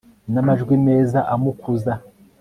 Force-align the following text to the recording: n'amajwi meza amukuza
n'amajwi 0.33 0.73
meza 0.87 1.19
amukuza 1.33 1.93